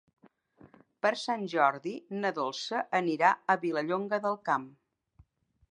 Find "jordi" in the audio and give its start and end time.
1.51-1.93